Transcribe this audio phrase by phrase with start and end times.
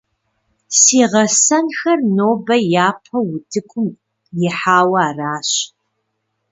[0.79, 2.57] Си гъэсэнхэр нобэ
[2.87, 3.87] япэу утыкум
[4.47, 5.49] ихьауэ аращ.